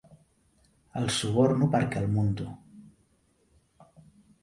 [1.01, 2.51] El suborno perquè el munto.